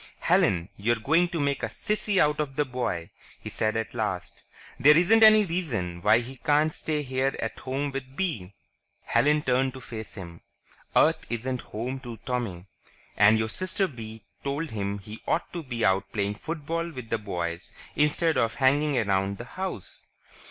[0.21, 4.33] "Helen, you're going to make a sissy out of the boy," he said at last.
[4.79, 8.55] "There isn't any reason why he can't stay here at home with Bee."
[9.03, 10.41] Helen turned to face him.
[10.95, 12.65] "Earth isn't home to Tommy.
[13.15, 17.19] And your sister Bee told him he ought to be out playing football with the
[17.19, 20.07] boys instead of hanging around the house."